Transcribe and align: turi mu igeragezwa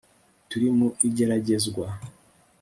turi 0.49 0.67
mu 0.77 0.87
igeragezwa 1.07 1.87